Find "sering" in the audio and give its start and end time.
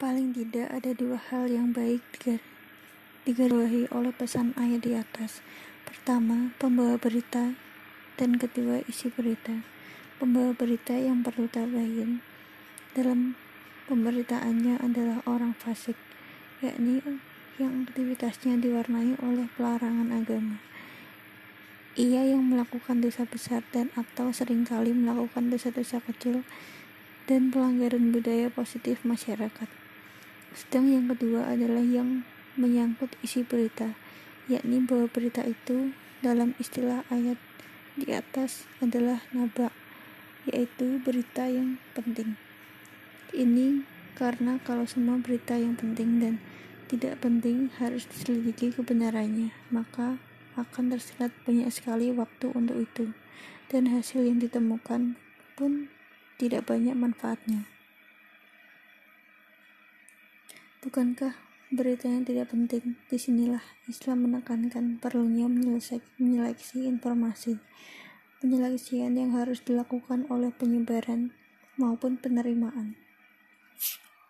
24.32-24.64